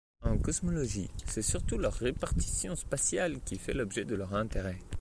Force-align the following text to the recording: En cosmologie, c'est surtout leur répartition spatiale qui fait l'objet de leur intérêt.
En 0.23 0.39
cosmologie, 0.39 1.11
c'est 1.27 1.43
surtout 1.43 1.77
leur 1.77 1.93
répartition 1.93 2.75
spatiale 2.75 3.39
qui 3.45 3.59
fait 3.59 3.75
l'objet 3.75 4.03
de 4.03 4.15
leur 4.15 4.33
intérêt. 4.33 4.79